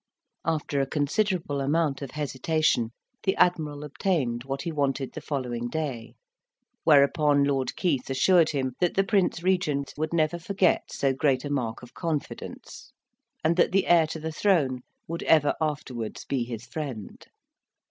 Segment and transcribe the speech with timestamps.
[0.45, 2.89] After a considerable amount of hesitation,
[3.21, 6.15] the Admiral obtained what he wanted the following day;
[6.83, 11.51] whereupon Lord Keith assured him that the Prince Regent would never forget so great a
[11.51, 12.91] mark of confidence,
[13.43, 17.27] and that the heir to the throne would ever afterwards be his friend.